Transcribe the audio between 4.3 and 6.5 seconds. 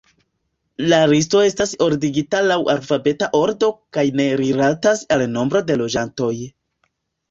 rilatas al nombro de loĝantoj.